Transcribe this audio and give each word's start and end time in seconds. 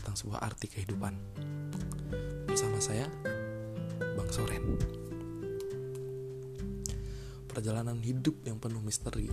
tentang 0.00 0.16
sebuah 0.16 0.40
arti 0.40 0.64
kehidupan. 0.72 1.12
Bersama 2.48 2.80
saya 2.80 3.04
Bang 4.16 4.32
Soren. 4.32 4.80
Perjalanan 7.52 8.00
hidup 8.00 8.40
yang 8.48 8.56
penuh 8.56 8.80
misteri 8.80 9.28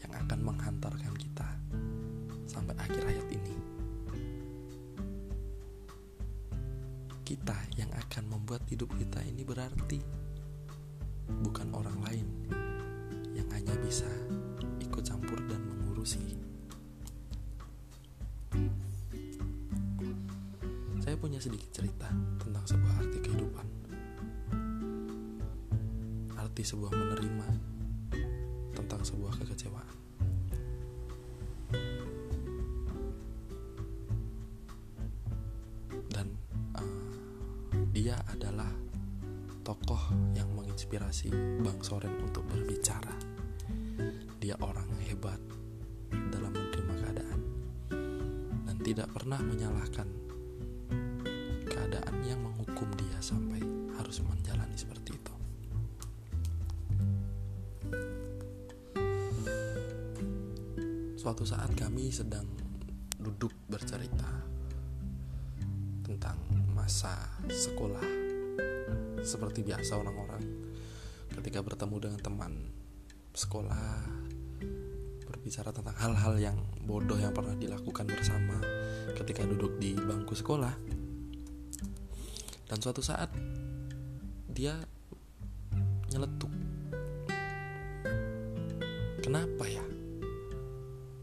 yang 0.00 0.12
akan 0.16 0.40
menghantarkan 0.40 1.12
kita 1.12 1.44
sampai 2.48 2.72
akhir 2.80 3.04
hayat 3.04 3.28
ini. 3.28 3.54
Kita 7.20 7.54
yang 7.76 7.92
akan 7.92 8.24
membuat 8.32 8.64
hidup 8.72 8.88
kita 8.96 9.20
ini 9.28 9.44
berarti, 9.44 10.00
bukan 11.44 11.68
orang 11.76 12.00
lain 12.08 12.26
yang 13.36 13.46
hanya 13.52 13.76
bisa 13.84 14.08
ikut 14.80 15.04
campur 15.04 15.38
dan 15.46 15.62
mengurusi. 15.68 16.49
Punya 21.20 21.36
sedikit 21.36 21.68
cerita 21.68 22.08
tentang 22.40 22.64
sebuah 22.64 23.04
arti 23.04 23.18
kehidupan. 23.20 23.66
Arti 26.32 26.62
sebuah 26.64 26.96
menerima 26.96 27.48
tentang 28.72 29.04
sebuah 29.04 29.36
kekecewaan. 29.44 29.96
Dan 36.08 36.26
uh, 36.80 36.96
dia 37.92 38.16
adalah 38.32 38.72
tokoh 39.60 40.00
yang 40.32 40.48
menginspirasi 40.56 41.28
Bang 41.60 41.84
Soren 41.84 42.16
untuk 42.24 42.48
berbicara. 42.48 43.12
Dia 44.40 44.56
orang 44.64 44.88
hebat 45.04 45.38
dalam 46.32 46.48
menerima 46.56 46.94
keadaan 46.96 47.40
dan 48.64 48.76
tidak 48.80 49.12
pernah 49.12 49.36
menyalahkan 49.44 50.19
sampai 53.20 53.60
harus 54.00 54.24
menjalani 54.24 54.76
seperti 54.76 55.12
itu. 55.12 55.34
Suatu 61.20 61.44
saat 61.44 61.68
kami 61.76 62.08
sedang 62.08 62.48
duduk 63.20 63.52
bercerita 63.68 64.40
tentang 66.00 66.40
masa 66.72 67.12
sekolah 67.44 68.02
seperti 69.20 69.60
biasa 69.60 70.00
orang-orang 70.00 70.40
ketika 71.36 71.60
bertemu 71.60 71.96
dengan 72.00 72.20
teman 72.24 72.52
sekolah 73.36 74.08
berbicara 75.28 75.70
tentang 75.70 75.94
hal-hal 76.00 76.34
yang 76.40 76.58
bodoh 76.82 77.20
yang 77.20 77.30
pernah 77.36 77.54
dilakukan 77.54 78.08
bersama 78.08 78.58
ketika 79.14 79.44
duduk 79.46 79.76
di 79.78 79.94
bangku 79.94 80.34
sekolah 80.34 80.89
dan 82.70 82.78
suatu 82.78 83.02
saat 83.02 83.26
dia 84.54 84.78
nyeletuk. 86.14 86.54
Kenapa 89.18 89.66
ya? 89.66 89.82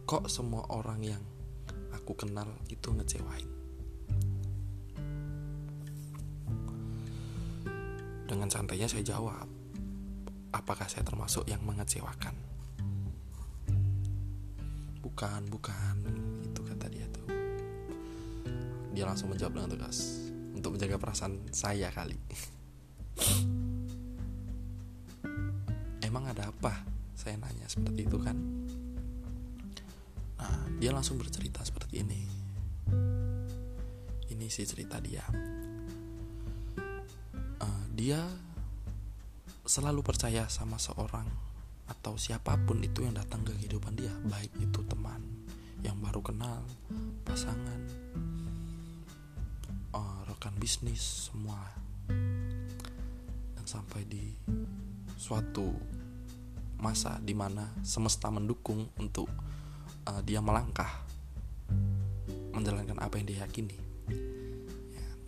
Kok 0.04 0.28
semua 0.28 0.68
orang 0.76 1.00
yang 1.08 1.24
aku 1.96 2.20
kenal 2.20 2.52
itu 2.68 2.92
ngecewain? 2.92 3.48
Dengan 8.28 8.52
santainya 8.52 8.92
saya 8.92 9.08
jawab 9.08 9.48
apakah 10.52 10.84
saya 10.92 11.08
termasuk 11.08 11.48
yang 11.48 11.64
mengecewakan? 11.64 12.36
Bukan 15.00 15.48
bukan 15.48 15.96
itu 16.44 16.60
kata 16.60 16.92
dia 16.92 17.08
tuh. 17.08 17.28
Dia 18.92 19.08
langsung 19.08 19.32
menjawab 19.32 19.56
dengan 19.56 19.72
tegas 19.72 20.27
untuk 20.58 20.74
menjaga 20.74 20.98
perasaan 20.98 21.54
saya 21.54 21.94
kali. 21.94 22.18
Emang 26.02 26.26
ada 26.26 26.50
apa? 26.50 26.82
Saya 27.14 27.38
nanya 27.38 27.70
seperti 27.70 28.10
itu 28.10 28.18
kan? 28.18 28.38
Nah 30.38 30.66
dia 30.82 30.90
langsung 30.94 31.22
bercerita 31.22 31.62
seperti 31.62 32.02
ini. 32.02 32.22
Ini 34.34 34.46
sih 34.50 34.66
cerita 34.66 34.98
dia. 34.98 35.26
Uh, 37.58 37.86
dia 37.94 38.22
selalu 39.68 40.02
percaya 40.02 40.50
sama 40.50 40.82
seorang 40.82 41.26
atau 41.88 42.20
siapa 42.20 42.56
pun 42.66 42.80
itu 42.84 43.04
yang 43.06 43.14
datang 43.14 43.46
ke 43.46 43.54
kehidupan 43.58 43.94
dia. 43.98 44.14
Baik 44.26 44.54
itu 44.58 44.82
teman 44.86 45.22
yang 45.86 45.98
baru 46.02 46.22
kenal 46.26 46.66
pasangan 47.22 48.07
rekan 50.48 50.64
bisnis 50.64 51.28
semua. 51.28 51.60
Dan 53.52 53.66
sampai 53.68 54.08
di 54.08 54.32
suatu 55.20 55.76
masa 56.80 57.20
di 57.20 57.36
mana 57.36 57.68
semesta 57.84 58.32
mendukung 58.32 58.88
untuk 58.96 59.28
uh, 60.08 60.24
dia 60.24 60.40
melangkah 60.40 61.04
menjalankan 62.56 62.96
apa 62.96 63.20
yang 63.20 63.28
dia 63.28 63.40
yakini 63.44 63.76
ya, 63.76 63.86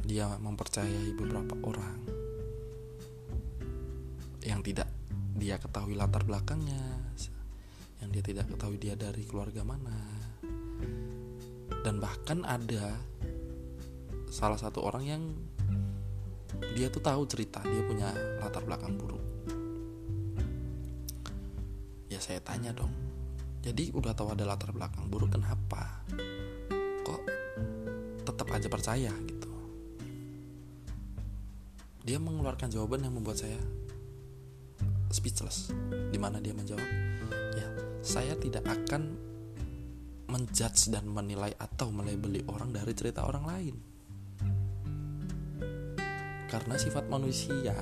dia 0.07 0.25
mempercayai 0.40 1.12
beberapa 1.19 1.51
orang 1.68 2.00
yang 4.47 4.63
tidak 4.63 4.88
dia 5.36 5.59
ketahui 5.59 6.00
latar 6.00 6.24
belakangnya 6.24 6.80
yang 8.00 8.07
dia 8.07 8.24
tidak 8.24 8.47
ketahui 8.56 8.80
dia 8.80 8.96
dari 8.96 9.28
keluarga 9.28 9.68
mana. 9.68 10.00
Dan 11.84 12.00
bahkan 12.00 12.47
ada 12.47 12.96
salah 14.29 14.57
satu 14.62 14.85
orang 14.85 15.03
yang 15.03 15.23
dia 16.78 16.88
tuh 16.94 17.01
tahu 17.01 17.25
cerita 17.25 17.62
dia 17.66 17.81
punya 17.81 18.09
latar 18.41 18.62
belakang 18.63 18.94
buruk. 18.95 19.22
Ya 22.09 22.22
saya 22.22 22.41
tanya 22.41 22.73
dong. 22.73 22.94
Jadi 23.59 23.91
udah 23.91 24.16
tahu 24.16 24.31
ada 24.34 24.47
latar 24.47 24.72
belakang 24.72 25.12
buruk 25.12 25.35
kenapa 25.35 26.06
kok 27.03 27.22
tetap 28.23 28.47
aja 28.53 28.68
percaya 28.72 29.12
gitu? 29.28 29.51
Dia 32.06 32.18
mengeluarkan 32.22 32.72
jawaban 32.72 33.03
yang 33.03 33.13
membuat 33.18 33.44
saya 33.44 33.59
speechless. 35.12 35.73
Di 36.09 36.18
mana 36.22 36.39
dia 36.39 36.53
menjawab 36.56 36.88
ya 37.57 37.68
saya 38.06 38.34
tidak 38.38 38.63
akan 38.66 39.18
menjudge 40.29 40.94
dan 40.94 41.09
menilai 41.09 41.57
atau 41.57 41.89
melebeli 41.89 42.45
orang 42.45 42.69
dari 42.69 42.94
cerita 42.94 43.25
orang 43.25 43.45
lain 43.50 43.88
karena 46.49 46.75
sifat 46.81 47.05
manusia 47.05 47.77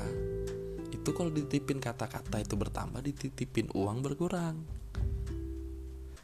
itu 0.92 1.10
kalau 1.16 1.32
dititipin 1.32 1.80
kata-kata 1.80 2.44
itu 2.44 2.60
bertambah 2.60 3.00
dititipin 3.00 3.72
uang 3.72 4.04
berkurang. 4.04 4.60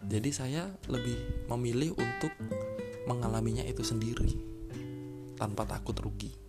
Jadi 0.04 0.30
saya 0.36 0.68
lebih 0.92 1.48
memilih 1.48 1.96
untuk 1.96 2.36
mengalaminya 3.08 3.64
itu 3.64 3.82
sendiri 3.82 4.36
tanpa 5.40 5.64
takut 5.64 5.96
rugi 6.04 6.44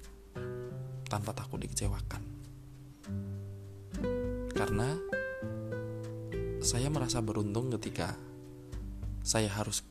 tanpa 1.14 1.30
takut 1.30 1.62
dikecewakan. 1.62 2.22
Karena 4.50 4.98
saya 6.58 6.90
merasa 6.90 7.22
beruntung 7.22 7.70
ketika 7.78 8.18
saya 9.22 9.46
harus 9.46 9.86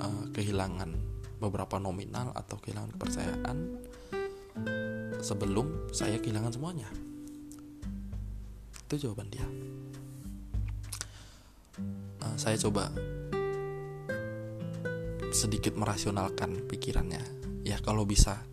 uh, 0.00 0.24
kehilangan 0.32 0.94
beberapa 1.36 1.76
nominal 1.76 2.32
atau 2.32 2.56
kehilangan 2.62 2.96
kepercayaan 2.96 3.56
sebelum 5.24 5.88
saya 5.88 6.20
kehilangan 6.20 6.52
semuanya. 6.52 6.88
Itu 8.84 9.08
jawaban 9.08 9.32
dia. 9.32 9.48
Uh, 12.20 12.36
saya 12.36 12.60
coba 12.60 12.92
sedikit 15.32 15.80
merasionalkan 15.80 16.68
pikirannya. 16.68 17.24
Ya 17.64 17.80
kalau 17.80 18.04
bisa 18.04 18.44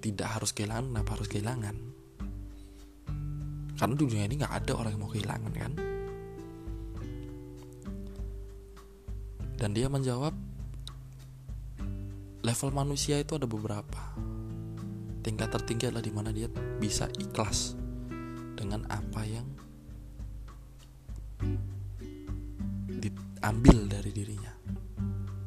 tidak 0.00 0.40
harus 0.40 0.56
kehilangan 0.56 0.88
kenapa 0.88 1.10
harus 1.20 1.28
kehilangan? 1.28 1.76
Karena 3.76 3.94
dunia 3.94 4.24
ini 4.24 4.40
nggak 4.40 4.54
ada 4.64 4.72
orang 4.80 4.96
yang 4.96 5.02
mau 5.04 5.12
kehilangan 5.12 5.52
kan? 5.52 5.72
Dan 9.58 9.70
dia 9.76 9.92
menjawab 9.92 10.32
level 12.40 12.70
manusia 12.72 13.20
itu 13.20 13.36
ada 13.36 13.44
beberapa 13.44 14.14
tingkat 15.28 15.52
tertinggi 15.52 15.92
adalah 15.92 16.00
di 16.00 16.08
mana 16.08 16.32
dia 16.32 16.48
bisa 16.80 17.04
ikhlas 17.20 17.76
dengan 18.56 18.88
apa 18.88 19.28
yang 19.28 19.44
diambil 22.88 23.78
dari 23.92 24.08
dirinya. 24.08 24.52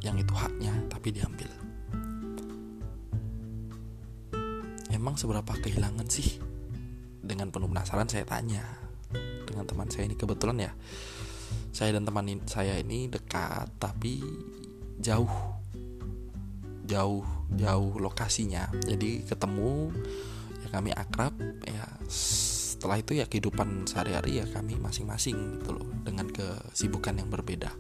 Yang 0.06 0.30
itu 0.30 0.34
haknya 0.38 0.74
tapi 0.86 1.10
diambil. 1.10 1.50
Emang 4.94 5.18
seberapa 5.18 5.50
kehilangan 5.50 6.06
sih? 6.06 6.38
Dengan 7.26 7.50
penuh 7.50 7.66
penasaran 7.66 8.06
saya 8.06 8.30
tanya 8.30 8.62
dengan 9.50 9.66
teman 9.66 9.90
saya 9.90 10.06
ini. 10.06 10.14
Kebetulan 10.14 10.62
ya 10.62 10.72
saya 11.74 11.98
dan 11.98 12.06
teman 12.06 12.30
saya 12.46 12.78
ini 12.78 13.10
dekat 13.10 13.66
tapi 13.82 14.22
jauh 15.02 15.51
jauh 16.92 17.24
jauh 17.56 17.94
lokasinya. 17.96 18.68
Jadi 18.84 19.24
ketemu 19.24 19.96
ya 20.60 20.68
kami 20.76 20.92
akrab 20.92 21.32
ya 21.64 21.88
setelah 22.12 23.00
itu 23.00 23.16
ya 23.16 23.26
kehidupan 23.30 23.88
sehari-hari 23.88 24.44
ya 24.44 24.46
kami 24.52 24.76
masing-masing 24.76 25.62
gitu 25.62 25.80
loh 25.80 25.88
dengan 26.04 26.28
kesibukan 26.28 27.16
yang 27.16 27.32
berbeda. 27.32 27.72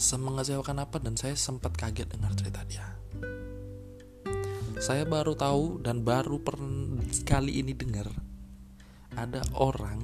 Semengecewakan 0.00 0.80
apa? 0.80 0.96
Dan 0.96 1.20
saya 1.20 1.36
sempat 1.36 1.76
kaget 1.76 2.08
dengar 2.08 2.32
cerita 2.32 2.64
dia. 2.64 2.88
Saya 4.80 5.04
baru 5.04 5.36
tahu 5.36 5.84
dan 5.84 6.00
baru 6.00 6.40
per 6.40 6.56
kali 7.28 7.60
ini 7.60 7.76
dengar 7.76 8.08
ada 9.12 9.44
orang 9.52 10.00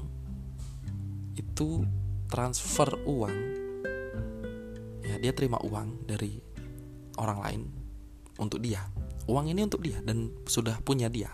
itu 1.33 1.81
transfer 2.29 2.93
uang 3.09 3.66
dia 5.21 5.33
terima 5.37 5.61
uang 5.61 6.09
dari 6.09 6.39
orang 7.21 7.39
lain 7.43 7.63
untuk 8.41 8.61
dia. 8.63 8.85
Uang 9.27 9.51
ini 9.51 9.67
untuk 9.67 9.83
dia 9.83 9.99
dan 10.05 10.31
sudah 10.47 10.79
punya 10.85 11.11
dia. 11.11 11.33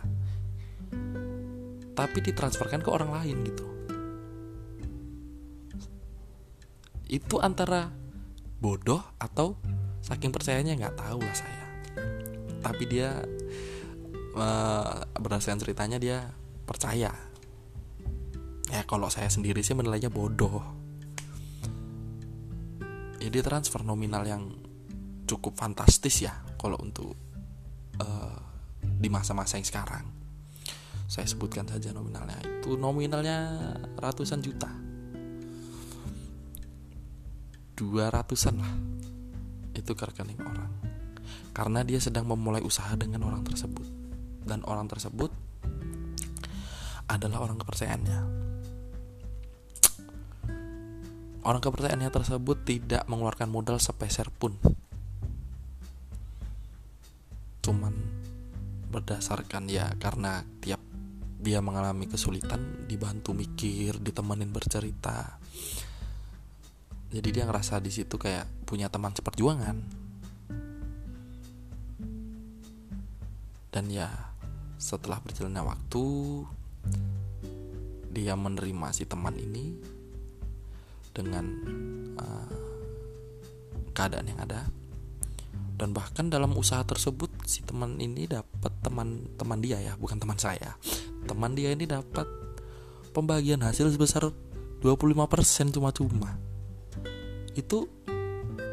Tapi 1.92 2.18
ditransferkan 2.24 2.80
ke 2.80 2.88
orang 2.88 3.12
lain 3.12 3.36
gitu. 3.44 3.66
Itu 7.12 7.36
antara 7.44 7.92
bodoh 8.56 9.04
atau 9.20 9.60
saking 10.00 10.32
percayanya 10.32 10.72
nggak 10.78 10.96
tahu 10.96 11.20
lah 11.20 11.36
saya. 11.36 11.66
Tapi 12.64 12.84
dia 12.88 13.20
uh, 14.32 15.04
berdasarkan 15.20 15.60
ceritanya 15.60 15.98
dia 16.00 16.32
percaya. 16.64 17.12
Ya 18.72 18.80
kalau 18.88 19.12
saya 19.12 19.28
sendiri 19.28 19.60
sih 19.60 19.76
menilainya 19.76 20.08
bodoh 20.08 20.81
ya 23.22 23.42
transfer 23.42 23.86
nominal 23.86 24.26
yang 24.26 24.50
cukup 25.28 25.54
fantastis 25.54 26.26
ya 26.26 26.34
kalau 26.58 26.74
untuk 26.82 27.14
uh, 28.02 28.38
di 28.82 29.08
masa-masa 29.10 29.58
yang 29.58 29.66
sekarang. 29.66 30.04
Saya 31.06 31.28
sebutkan 31.28 31.68
saja 31.68 31.92
nominalnya. 31.92 32.40
Itu 32.40 32.80
nominalnya 32.80 33.68
ratusan 34.00 34.40
juta. 34.40 34.70
Dua 37.76 38.08
ratusan 38.08 38.54
lah. 38.56 38.74
Itu 39.76 39.92
ke 39.92 40.08
rekening 40.08 40.40
orang. 40.40 40.70
Karena 41.52 41.84
dia 41.84 42.00
sedang 42.00 42.24
memulai 42.24 42.64
usaha 42.64 42.96
dengan 42.96 43.28
orang 43.28 43.44
tersebut. 43.44 43.84
Dan 44.42 44.64
orang 44.64 44.88
tersebut 44.88 45.30
adalah 47.12 47.44
orang 47.44 47.60
kepercayaannya 47.60 48.51
orang 51.42 51.58
kepercayaannya 51.58 52.10
tersebut 52.10 52.62
tidak 52.62 53.02
mengeluarkan 53.10 53.50
modal 53.50 53.82
sepeser 53.82 54.30
pun. 54.30 54.54
Cuman 57.62 57.94
berdasarkan 58.92 59.66
ya 59.66 59.90
karena 59.98 60.44
tiap 60.62 60.78
dia 61.42 61.58
mengalami 61.58 62.06
kesulitan 62.06 62.86
dibantu 62.86 63.34
mikir 63.34 63.98
ditemenin 63.98 64.54
bercerita. 64.54 65.42
Jadi 67.12 67.28
dia 67.34 67.44
ngerasa 67.44 67.82
di 67.82 67.90
situ 67.90 68.14
kayak 68.14 68.46
punya 68.62 68.86
teman 68.86 69.10
seperjuangan. 69.12 69.76
Dan 73.72 73.84
ya 73.90 74.08
setelah 74.78 75.18
berjalannya 75.18 75.64
waktu 75.64 76.04
dia 78.12 78.36
menerima 78.36 78.92
si 78.92 79.08
teman 79.08 79.34
ini 79.40 79.72
dengan 81.12 81.44
uh, 82.16 82.48
keadaan 83.92 84.26
yang 84.26 84.40
ada. 84.40 84.66
Dan 85.76 85.96
bahkan 85.96 86.28
dalam 86.28 86.52
usaha 86.56 86.84
tersebut 86.84 87.32
si 87.48 87.64
teman 87.64 87.98
ini 87.98 88.28
dapat 88.28 88.72
teman-teman 88.84 89.58
dia 89.60 89.78
ya 89.80 89.92
bukan 89.96 90.20
teman 90.20 90.38
saya. 90.40 90.76
Teman 91.28 91.56
dia 91.56 91.72
ini 91.72 91.88
dapat 91.88 92.24
pembagian 93.12 93.60
hasil 93.62 93.92
sebesar 93.92 94.32
25% 94.80 95.74
cuma-cuma. 95.74 96.38
Itu 97.58 97.90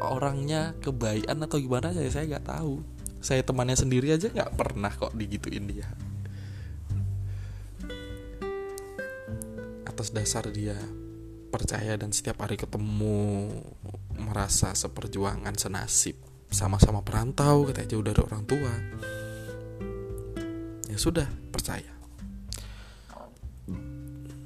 orangnya 0.00 0.74
kebaikan 0.80 1.44
atau 1.44 1.58
gimana 1.60 1.92
saya 1.92 2.08
saya 2.08 2.24
nggak 2.36 2.46
tahu. 2.46 2.80
Saya 3.20 3.44
temannya 3.44 3.76
sendiri 3.76 4.14
aja 4.14 4.32
nggak 4.32 4.54
pernah 4.56 4.92
kok 4.94 5.12
digituin 5.12 5.66
dia. 5.66 5.88
Atas 9.82 10.14
dasar 10.14 10.46
dia 10.48 10.78
percaya 11.50 11.98
dan 11.98 12.14
setiap 12.14 12.40
hari 12.46 12.54
ketemu 12.54 13.50
merasa 14.14 14.70
seperjuangan 14.72 15.52
senasib 15.58 16.16
sama-sama 16.50 17.02
perantau 17.02 17.66
katanya 17.66 17.88
jauh 17.94 18.04
dari 18.06 18.20
orang 18.22 18.42
tua. 18.46 18.72
Ya 20.90 20.98
sudah 20.98 21.26
percaya. 21.50 21.90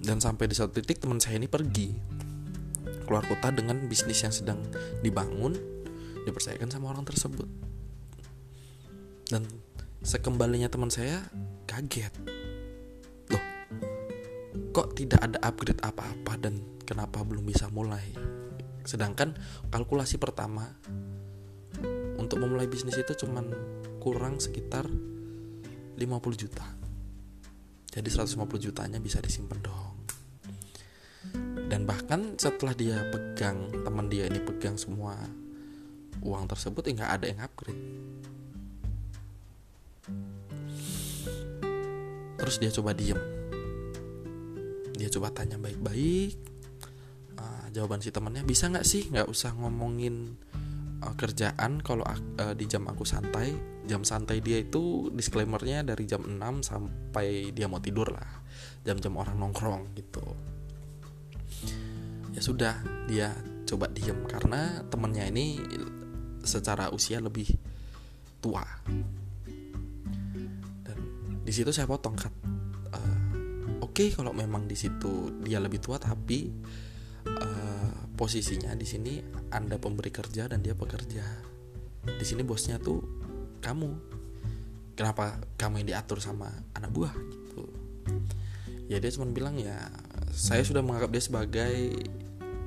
Dan 0.05 0.21
sampai 0.21 0.49
di 0.49 0.57
satu 0.57 0.77
titik 0.77 1.01
teman 1.01 1.17
saya 1.17 1.41
ini 1.41 1.49
pergi 1.49 1.97
keluar 3.09 3.25
kota 3.25 3.53
dengan 3.53 3.89
bisnis 3.89 4.21
yang 4.21 4.33
sedang 4.33 4.61
dibangun 5.01 5.57
dipercayakan 6.29 6.69
sama 6.69 6.93
orang 6.93 7.09
tersebut. 7.09 7.49
Dan 9.33 9.49
sekembalinya 10.05 10.69
teman 10.69 10.93
saya 10.93 11.25
kaget 11.65 12.13
kok 14.75 14.99
tidak 14.99 15.23
ada 15.23 15.39
upgrade 15.47 15.79
apa-apa 15.87 16.35
dan 16.35 16.59
kenapa 16.83 17.23
belum 17.23 17.47
bisa 17.47 17.71
mulai? 17.71 18.03
Sedangkan 18.83 19.39
kalkulasi 19.71 20.19
pertama 20.19 20.67
untuk 22.19 22.43
memulai 22.43 22.67
bisnis 22.67 22.99
itu 22.99 23.15
cuman 23.15 23.55
kurang 24.03 24.43
sekitar 24.43 24.91
50 24.91 25.95
juta. 26.35 26.67
Jadi 27.87 28.09
150 28.11 28.35
jutanya 28.59 28.99
bisa 28.99 29.23
disimpan 29.23 29.63
dong. 29.63 29.95
Dan 31.71 31.87
bahkan 31.87 32.35
setelah 32.35 32.75
dia 32.75 32.99
pegang 33.15 33.71
teman 33.87 34.11
dia 34.11 34.27
ini 34.27 34.43
pegang 34.43 34.75
semua 34.75 35.15
uang 36.19 36.51
tersebut 36.51 36.83
ya 36.91 36.93
nggak 36.99 37.13
ada 37.15 37.27
yang 37.31 37.41
upgrade. 37.47 37.83
Terus 42.43 42.59
dia 42.59 42.75
coba 42.75 42.91
diem 42.91 43.34
dia 44.95 45.11
coba 45.11 45.35
tanya 45.35 45.59
baik-baik. 45.59 46.35
Uh, 47.35 47.67
jawaban 47.75 47.99
si 47.99 48.15
temannya 48.15 48.47
bisa 48.47 48.71
nggak 48.71 48.87
sih 48.87 49.11
nggak 49.11 49.27
usah 49.27 49.51
ngomongin 49.59 50.39
uh, 51.03 51.15
kerjaan 51.19 51.83
kalau 51.83 52.07
uh, 52.07 52.55
di 52.55 52.65
jam 52.71 52.87
aku 52.87 53.03
santai? 53.03 53.53
Jam 53.85 54.07
santai 54.07 54.41
dia 54.41 54.63
itu 54.63 55.13
disclaimernya 55.13 55.85
dari 55.85 56.09
jam 56.09 56.25
6 56.25 56.41
sampai 56.65 57.53
dia 57.53 57.69
mau 57.69 57.83
tidur 57.83 58.09
lah. 58.15 58.41
Jam-jam 58.87 59.13
orang 59.19 59.37
nongkrong 59.37 59.93
gitu. 59.99 60.25
Ya 62.33 62.41
sudah 62.41 62.81
dia 63.11 63.35
coba 63.69 63.91
diem 63.93 64.25
karena 64.25 64.85
temennya 64.89 65.29
ini 65.29 65.61
secara 66.45 66.93
usia 66.93 67.19
lebih 67.21 67.49
tua. 68.41 68.65
Dan 70.85 70.99
di 71.45 71.53
situ 71.53 71.73
saya 71.73 71.89
potong 71.89 72.17
okay, 73.95 74.09
kalau 74.11 74.35
memang 74.35 74.67
di 74.67 74.75
situ 74.75 75.39
dia 75.39 75.63
lebih 75.63 75.79
tua 75.79 76.03
tapi 76.03 76.51
uh, 77.27 78.11
posisinya 78.19 78.75
di 78.75 78.83
sini 78.83 79.23
anda 79.55 79.79
pemberi 79.79 80.11
kerja 80.11 80.51
dan 80.51 80.61
dia 80.61 80.75
pekerja. 80.75 81.23
Di 82.05 82.25
sini 82.27 82.43
bosnya 82.43 82.83
tuh 82.83 83.01
kamu. 83.63 83.91
Kenapa 84.95 85.43
kamu 85.59 85.83
yang 85.83 85.89
diatur 85.95 86.23
sama 86.23 86.51
anak 86.75 86.91
buah 86.95 87.15
gitu. 87.15 87.65
Ya 88.87 89.03
dia 89.03 89.11
cuma 89.11 89.27
bilang 89.31 89.59
ya 89.59 89.91
saya 90.31 90.63
sudah 90.63 90.85
menganggap 90.85 91.11
dia 91.11 91.23
sebagai 91.25 91.75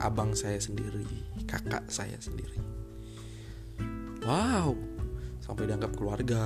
abang 0.03 0.35
saya 0.35 0.59
sendiri 0.59 1.07
kakak 1.47 1.87
saya 1.87 2.19
sendiri. 2.19 2.59
Wow 4.27 4.97
sampai 5.47 5.63
dianggap 5.71 5.95
keluarga. 5.95 6.43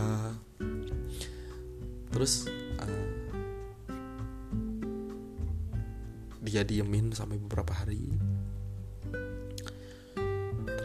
Terus 2.14 2.46
dia 6.52 6.68
diemin 6.68 7.16
sampai 7.16 7.40
beberapa 7.40 7.72
hari. 7.72 8.12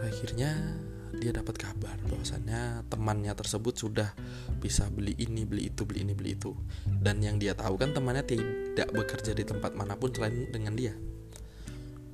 Akhirnya 0.06 0.54
dia 1.18 1.34
dapat 1.34 1.58
kabar 1.58 1.98
bahwasannya 2.06 2.86
temannya 2.86 3.34
tersebut 3.34 3.74
sudah 3.74 4.14
bisa 4.62 4.86
beli 4.94 5.18
ini 5.18 5.42
beli 5.42 5.74
itu 5.74 5.82
beli 5.82 6.06
ini 6.06 6.14
beli 6.14 6.38
itu. 6.38 6.54
Dan 6.86 7.18
yang 7.18 7.42
dia 7.42 7.58
tahu 7.58 7.74
kan 7.74 7.90
temannya 7.90 8.22
tidak 8.22 8.94
bekerja 8.94 9.34
di 9.34 9.42
tempat 9.42 9.74
mana 9.74 9.98
pun 9.98 10.14
selain 10.14 10.46
dengan 10.54 10.78
dia. 10.78 10.94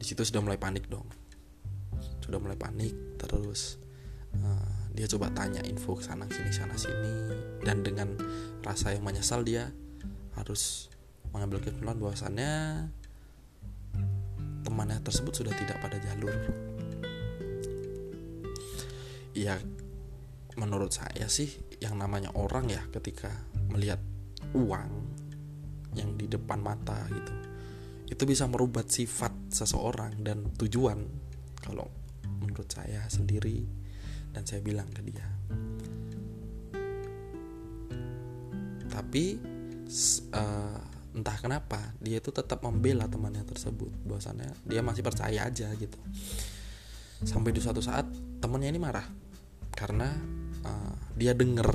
Di 0.01 0.05
situ 0.09 0.25
sudah 0.25 0.41
mulai 0.41 0.57
panik 0.57 0.89
dong. 0.89 1.05
Sudah 2.25 2.41
mulai 2.41 2.57
panik 2.57 2.97
terus 3.21 3.77
uh, 4.41 4.89
dia 4.97 5.05
coba 5.13 5.29
tanya 5.37 5.61
info 5.69 6.01
ke 6.01 6.09
sana 6.09 6.25
sini 6.33 6.49
sana 6.49 6.75
sini. 6.81 7.37
Dan 7.61 7.85
dengan 7.85 8.17
rasa 8.65 8.97
yang 8.97 9.05
menyesal 9.05 9.45
dia 9.45 9.69
harus 10.41 10.89
mengambil 11.37 11.61
kesimpulan 11.61 12.01
bahwasannya 12.01 12.53
temannya 14.63 14.99
tersebut 15.03 15.33
sudah 15.45 15.55
tidak 15.55 15.79
pada 15.83 15.99
jalur. 16.01 16.35
Ya 19.33 19.59
menurut 20.57 20.93
saya 20.93 21.27
sih 21.27 21.49
yang 21.81 21.97
namanya 21.97 22.31
orang 22.37 22.69
ya 22.69 22.83
ketika 22.93 23.33
melihat 23.73 23.99
uang 24.53 24.91
yang 25.97 26.17
di 26.17 26.29
depan 26.29 26.61
mata 26.61 27.09
gitu 27.09 27.53
itu 28.13 28.29
bisa 28.29 28.45
merubah 28.45 28.85
sifat 28.85 29.33
seseorang 29.49 30.21
dan 30.21 30.53
tujuan. 30.61 31.01
Kalau 31.57 31.89
menurut 32.45 32.69
saya 32.69 33.09
sendiri 33.09 33.65
dan 34.37 34.45
saya 34.45 34.61
bilang 34.61 34.93
ke 34.93 35.01
dia. 35.01 35.25
Tapi 38.93 39.25
uh, 40.37 40.81
entah 41.13 41.37
kenapa 41.37 41.93
dia 42.01 42.19
itu 42.19 42.33
tetap 42.33 42.65
membela 42.65 43.05
temannya 43.07 43.45
tersebut. 43.45 43.93
Bahwasannya 44.09 44.57
dia 44.65 44.81
masih 44.81 45.05
percaya 45.05 45.45
aja 45.45 45.69
gitu. 45.77 45.99
Sampai 47.23 47.53
di 47.53 47.61
suatu 47.61 47.85
saat 47.85 48.09
temannya 48.41 48.73
ini 48.73 48.81
marah. 48.81 49.05
Karena 49.73 50.09
uh, 50.65 50.95
dia 51.17 51.37
denger 51.37 51.69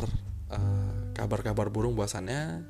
uh, 0.54 1.14
kabar-kabar 1.14 1.70
burung 1.70 1.94
bahwasannya 1.94 2.66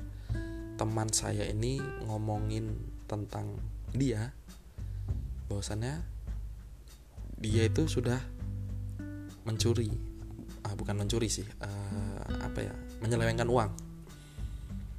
teman 0.78 1.10
saya 1.10 1.48
ini 1.48 1.80
ngomongin 2.04 2.76
tentang 3.08 3.56
dia. 3.90 4.36
Bahwasannya 5.48 6.04
dia 7.40 7.62
itu 7.64 7.88
sudah 7.88 8.20
mencuri. 9.48 9.88
Ah, 10.68 10.76
bukan 10.76 11.00
mencuri 11.00 11.32
sih 11.32 11.48
uh, 11.64 12.44
apa 12.44 12.60
ya 12.60 12.74
menyelewengkan 13.00 13.48
uang. 13.48 13.72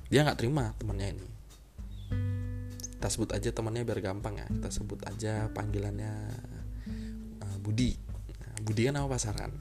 Dia 0.10 0.26
nggak 0.26 0.42
terima 0.42 0.74
temannya 0.82 1.14
ini 1.14 1.39
kita 3.00 3.08
sebut 3.08 3.32
aja 3.32 3.56
temannya 3.56 3.88
biar 3.88 4.04
gampang 4.04 4.44
ya. 4.44 4.48
Kita 4.52 4.68
sebut 4.76 5.00
aja 5.08 5.48
panggilannya 5.56 6.12
uh, 7.40 7.58
Budi. 7.64 7.96
Nah, 8.44 8.60
Budi 8.60 8.92
kan 8.92 9.00
nama 9.00 9.08
pasaran. 9.08 9.56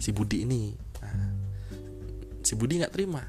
Si 0.00 0.08
Budi 0.16 0.48
ini 0.48 0.72
nah, 1.04 1.36
si 2.40 2.56
Budi 2.56 2.80
nggak 2.80 2.96
terima. 2.96 3.20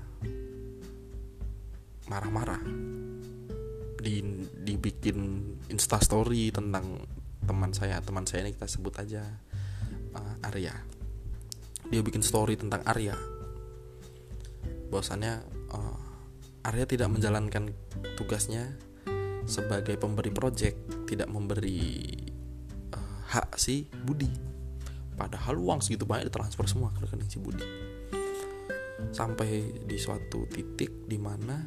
Marah-marah. 2.08 2.64
Di 4.00 4.24
dibikin 4.64 5.44
instastory 5.68 6.48
tentang 6.56 7.04
teman 7.44 7.76
saya. 7.76 8.00
Teman 8.00 8.24
saya 8.24 8.48
ini 8.48 8.56
kita 8.56 8.72
sebut 8.72 8.96
aja 8.96 9.28
uh, 10.16 10.48
Arya. 10.48 10.72
Dia 11.92 12.00
bikin 12.00 12.24
story 12.24 12.56
tentang 12.56 12.80
Arya. 12.88 13.20
Bahwasannya 14.88 15.44
uh, 15.76 16.00
Arya 16.64 16.88
tidak 16.88 17.12
menjalankan 17.12 17.76
tugasnya 18.16 18.72
sebagai 19.46 19.98
pemberi 19.98 20.32
project 20.34 21.08
tidak 21.10 21.28
memberi 21.30 22.02
uh, 22.94 23.20
hak 23.32 23.58
si 23.58 23.88
Budi. 23.90 24.30
Padahal 25.16 25.60
uang 25.60 25.84
segitu 25.86 26.08
banyak 26.08 26.32
ditransfer 26.32 26.66
semua 26.66 26.90
ke 26.94 27.06
rekening 27.06 27.30
si 27.30 27.38
Budi. 27.38 27.66
Sampai 29.12 29.82
di 29.86 29.98
suatu 29.98 30.46
titik 30.50 31.06
di 31.10 31.18
mana 31.18 31.58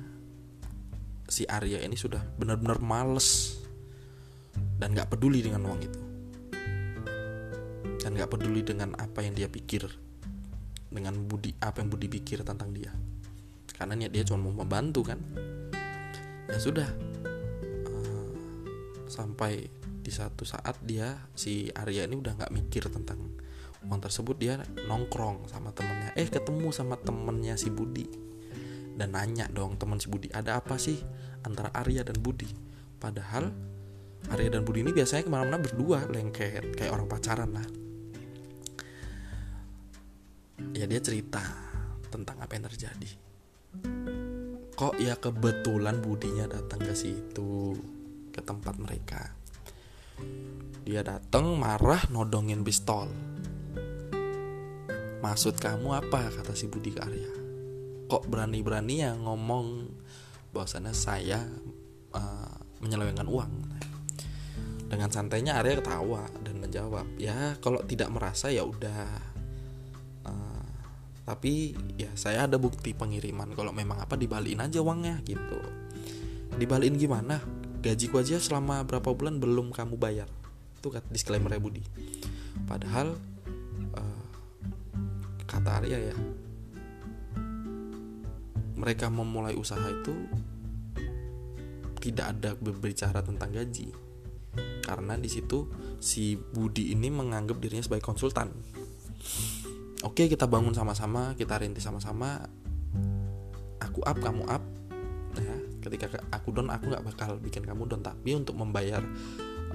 si 1.27 1.43
Arya 1.47 1.83
ini 1.83 1.99
sudah 1.99 2.23
benar-benar 2.39 2.79
males 2.79 3.59
dan 4.79 4.95
nggak 4.95 5.15
peduli 5.15 5.43
dengan 5.43 5.67
uang 5.67 5.81
itu. 5.83 6.01
Dan 8.05 8.21
nggak 8.21 8.37
peduli 8.37 8.61
dengan 8.61 8.93
apa 9.01 9.25
yang 9.25 9.33
dia 9.33 9.49
pikir 9.49 9.89
dengan 10.95 11.19
budi 11.27 11.51
apa 11.59 11.83
yang 11.83 11.91
budi 11.91 12.07
pikir 12.07 12.47
tentang 12.47 12.71
dia. 12.71 12.95
Karena 13.75 13.99
niat 13.99 14.15
dia 14.15 14.23
cuma 14.23 14.47
mau 14.47 14.63
membantu 14.63 15.11
kan. 15.11 15.19
Ya 16.47 16.59
sudah 16.61 16.87
sampai 19.15 19.71
di 20.05 20.11
satu 20.11 20.43
saat 20.43 20.83
dia 20.83 21.15
si 21.39 21.71
Arya 21.71 22.11
ini 22.11 22.19
udah 22.19 22.35
nggak 22.35 22.51
mikir 22.51 22.91
tentang 22.91 23.31
uang 23.87 24.01
tersebut 24.03 24.35
dia 24.35 24.59
nongkrong 24.91 25.47
sama 25.47 25.71
temennya. 25.71 26.11
Eh 26.19 26.27
ketemu 26.27 26.75
sama 26.75 26.99
temennya 26.99 27.55
si 27.55 27.71
Budi 27.71 28.11
dan 28.99 29.15
nanya 29.15 29.47
dong 29.51 29.79
teman 29.79 30.03
si 30.03 30.11
Budi 30.11 30.31
ada 30.35 30.59
apa 30.59 30.75
sih 30.77 30.99
antara 31.47 31.71
Arya 31.71 32.03
dan 32.03 32.19
Budi? 32.19 32.51
Padahal 32.99 33.55
Arya 34.35 34.59
dan 34.59 34.67
Budi 34.67 34.83
ini 34.83 34.91
biasanya 34.91 35.23
ke 35.23 35.31
mana-mana 35.31 35.63
berdua 35.63 36.11
lengket 36.11 36.75
kayak 36.75 36.91
orang 36.91 37.07
pacaran 37.07 37.51
lah. 37.55 37.67
Ya 40.75 40.91
dia 40.91 40.99
cerita 40.99 41.43
tentang 42.11 42.41
apa 42.41 42.53
yang 42.57 42.67
terjadi. 42.67 43.11
Kok 44.75 44.99
ya 44.99 45.15
kebetulan 45.15 46.03
Budinya 46.03 46.51
datang 46.51 46.83
ke 46.83 46.95
situ 46.99 47.94
ke 48.35 48.43
tempat 48.43 48.75
mereka. 48.83 49.31
Dia 50.83 51.07
datang 51.07 51.55
marah 51.55 52.03
nodongin 52.11 52.67
pistol. 52.67 53.07
Maksud 55.23 55.57
kamu 55.63 55.95
apa? 55.95 56.35
kata 56.35 56.53
si 56.59 56.67
Budi 56.67 56.91
ke 56.91 57.01
Arya. 57.01 57.33
Kok 58.11 58.27
berani-berani 58.27 59.07
ya 59.07 59.15
ngomong 59.15 59.87
bahwasannya 60.51 60.93
saya 60.93 61.47
uh, 62.13 62.59
menyelewengkan 62.83 63.31
uang? 63.31 63.53
Dengan 64.91 65.09
santainya 65.09 65.63
Arya 65.63 65.81
ketawa 65.81 66.27
dan 66.43 66.59
menjawab 66.59 67.07
ya 67.17 67.57
kalau 67.63 67.81
tidak 67.87 68.11
merasa 68.11 68.51
ya 68.51 68.67
udah. 68.67 69.35
Tapi 71.25 71.73
ya 71.97 72.13
saya 72.13 72.45
ada 72.45 72.61
bukti 72.61 72.93
pengiriman. 72.93 73.57
Kalau 73.57 73.73
memang 73.73 73.97
apa 73.97 74.13
dibalikin 74.13 74.61
aja 74.61 74.85
uangnya 74.85 75.25
gitu. 75.25 75.57
Dibalikin 76.61 77.01
gimana 77.01 77.41
gajiku 77.85 78.25
aja 78.25 78.41
selama 78.41 78.81
berapa 78.89 79.13
bulan 79.13 79.37
belum 79.37 79.69
kamu 79.77 80.01
bayar. 80.01 80.25
Itu 80.81 80.89
kan 80.89 81.05
disclaimer 81.13 81.53
ya 81.53 81.61
Budi. 81.61 81.85
Padahal 82.65 83.13
uh, 83.93 84.25
kata 85.45 85.85
Arya 85.85 86.01
ya 86.01 86.17
mereka 88.81 89.13
memulai 89.13 89.53
usaha 89.53 89.85
itu 89.85 90.17
tidak 92.01 92.37
ada 92.37 92.57
berbicara 92.57 93.21
tentang 93.21 93.53
gaji. 93.53 93.93
Karena 94.81 95.21
di 95.21 95.29
situ 95.29 95.69
si 96.01 96.37
Budi 96.37 96.93
ini 96.93 97.13
menganggap 97.13 97.61
dirinya 97.61 97.85
sebagai 97.85 98.05
konsultan. 98.05 98.49
Oke 100.05 100.29
kita 100.29 100.49
bangun 100.49 100.73
sama-sama 100.73 101.37
kita 101.37 101.61
rintis 101.61 101.85
sama-sama. 101.85 102.49
Aku 103.81 104.01
up 104.05 104.17
kamu 104.21 104.49
up 104.49 104.74
ketika 105.85 106.19
aku 106.33 106.57
down 106.57 106.73
aku 106.73 106.89
nggak 106.89 107.05
bakal 107.05 107.37
bikin 107.37 107.69
kamu 107.69 107.85
down. 107.85 108.01
Tapi 108.01 108.33
untuk 108.33 108.57
membayar 108.57 109.05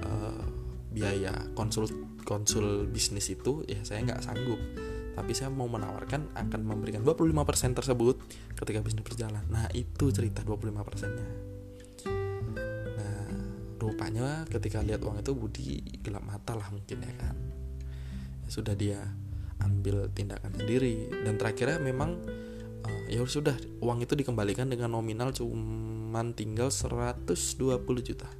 uh, 0.02 0.44
biaya 0.90 1.30
konsul 1.54 1.86
konsul 2.26 2.90
bisnis 2.90 3.30
itu 3.30 3.62
ya 3.70 3.80
saya 3.86 4.02
nggak 4.02 4.20
sanggup. 4.26 4.58
Tapi 5.14 5.32
saya 5.36 5.52
mau 5.52 5.70
menawarkan 5.70 6.34
akan 6.34 6.60
memberikan 6.66 7.02
25% 7.06 7.78
tersebut 7.78 8.16
ketika 8.58 8.78
bisnis 8.82 9.06
berjalan. 9.06 9.44
Nah 9.46 9.70
itu 9.70 10.10
cerita 10.10 10.42
25% 10.42 10.66
nya 11.18 11.28
nah 13.00 13.24
rupanya 13.80 14.44
ketika 14.48 14.84
lihat 14.84 15.00
uang 15.00 15.24
itu 15.24 15.32
Budi 15.32 15.68
gelap 16.04 16.24
mata 16.26 16.58
lah 16.58 16.68
mungkin 16.74 17.00
ya 17.00 17.14
kan. 17.16 17.36
Ya, 18.44 18.48
sudah 18.48 18.74
dia 18.74 19.00
ambil 19.60 20.08
tindakan 20.12 20.52
sendiri. 20.56 21.08
Dan 21.24 21.36
terakhirnya 21.36 21.78
memang 21.80 22.20
ya 23.10 23.26
sudah. 23.26 23.58
Uang 23.82 24.06
itu 24.06 24.14
dikembalikan 24.14 24.70
dengan 24.70 24.94
nominal 24.94 25.34
cuman 25.34 26.30
tinggal 26.38 26.70
120 26.70 27.82
juta. 28.06 28.30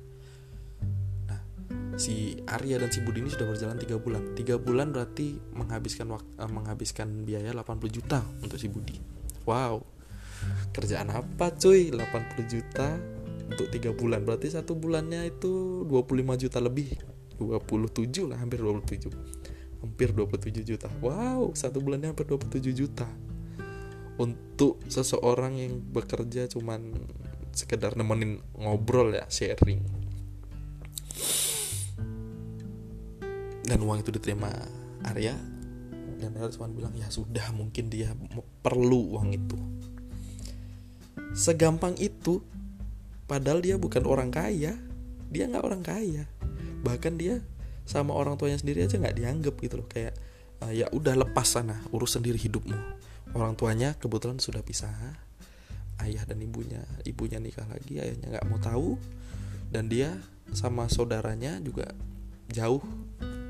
Nah 1.27 1.43
si 1.99 2.39
Arya 2.47 2.79
dan 2.79 2.95
si 2.95 3.03
Budi 3.03 3.19
ini 3.19 3.31
sudah 3.35 3.51
berjalan 3.51 3.77
tiga 3.83 3.99
bulan. 3.99 4.23
Tiga 4.39 4.57
bulan 4.63 4.95
berarti 4.95 5.35
menghabiskan 5.59 6.07
uh, 6.15 6.23
menghabiskan 6.47 7.27
biaya 7.27 7.51
80 7.51 7.91
juta 7.91 8.23
untuk 8.39 8.63
si 8.63 8.71
Budi. 8.71 8.95
Wow. 9.43 9.83
Kerjaan 10.71 11.11
apa 11.11 11.51
cuy? 11.51 11.91
80 11.91 12.47
juta 12.47 12.95
untuk 13.51 13.67
tiga 13.75 13.91
bulan. 13.91 14.23
Berarti 14.23 14.55
satu 14.55 14.79
bulannya 14.79 15.35
itu 15.35 15.83
25 15.91 16.47
juta 16.47 16.63
lebih. 16.63 16.95
27 17.43 18.29
lah 18.29 18.37
hampir 18.37 18.61
27 18.61 19.11
hampir 19.81 20.13
27 20.13 20.63
juta. 20.63 20.87
Wow 21.03 21.57
satu 21.59 21.83
bulannya 21.83 22.15
hampir 22.15 22.29
27 22.29 22.71
juta 22.71 23.09
untuk 24.21 24.77
seseorang 24.85 25.57
yang 25.57 25.81
bekerja 25.81 26.45
cuman 26.53 26.93
sekedar 27.57 27.97
nemenin 27.97 28.45
ngobrol 28.53 29.17
ya 29.17 29.25
sharing. 29.33 29.81
Dan 33.65 33.81
uang 33.81 34.05
itu 34.05 34.13
diterima 34.13 34.53
Arya 35.09 35.33
dan 36.21 36.37
Arya 36.37 36.53
cuma 36.53 36.69
bilang 36.69 36.93
ya 36.93 37.09
sudah 37.09 37.49
mungkin 37.57 37.89
dia 37.89 38.13
perlu 38.61 39.17
uang 39.17 39.29
itu. 39.33 39.57
Segampang 41.33 41.97
itu 41.97 42.45
padahal 43.25 43.65
dia 43.65 43.81
bukan 43.81 44.05
orang 44.05 44.29
kaya 44.29 44.77
dia 45.33 45.45
nggak 45.49 45.65
orang 45.65 45.81
kaya. 45.81 46.29
Bahkan 46.85 47.17
dia 47.17 47.41
sama 47.89 48.13
orang 48.13 48.37
tuanya 48.37 48.61
sendiri 48.61 48.85
aja 48.85 49.01
nggak 49.01 49.17
dianggap 49.17 49.55
gitu 49.65 49.81
loh 49.81 49.89
kayak 49.89 50.15
uh, 50.61 50.71
ya 50.71 50.87
udah 50.93 51.17
lepas 51.17 51.59
sana 51.59 51.81
urus 51.91 52.15
sendiri 52.15 52.39
hidupmu 52.39 53.00
orang 53.37 53.55
tuanya 53.55 53.95
kebetulan 53.99 54.39
sudah 54.43 54.63
pisah. 54.65 54.93
Ayah 56.01 56.25
dan 56.25 56.41
ibunya 56.41 56.81
ibunya 57.05 57.37
nikah 57.37 57.69
lagi 57.69 58.01
ayahnya 58.01 58.39
nggak 58.39 58.47
mau 58.49 58.57
tahu. 58.57 58.97
Dan 59.71 59.87
dia 59.93 60.17
sama 60.51 60.91
saudaranya 60.91 61.61
juga 61.63 61.93
jauh 62.51 62.83